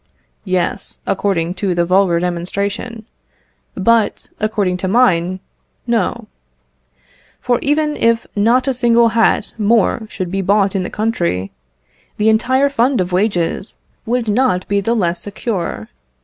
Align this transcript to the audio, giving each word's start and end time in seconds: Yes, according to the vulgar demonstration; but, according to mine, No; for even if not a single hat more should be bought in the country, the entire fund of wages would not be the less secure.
Yes, 0.45 0.97
according 1.05 1.53
to 1.61 1.75
the 1.75 1.85
vulgar 1.85 2.19
demonstration; 2.19 3.05
but, 3.75 4.31
according 4.39 4.77
to 4.77 4.87
mine, 4.87 5.41
No; 5.85 6.25
for 7.39 7.59
even 7.61 7.95
if 7.95 8.25
not 8.35 8.67
a 8.67 8.73
single 8.73 9.09
hat 9.09 9.53
more 9.59 10.07
should 10.09 10.31
be 10.31 10.41
bought 10.41 10.75
in 10.75 10.81
the 10.81 10.89
country, 10.89 11.51
the 12.17 12.29
entire 12.29 12.67
fund 12.67 12.99
of 12.99 13.11
wages 13.11 13.75
would 14.07 14.27
not 14.27 14.67
be 14.67 14.81
the 14.81 14.95
less 14.95 15.19
secure. 15.21 15.87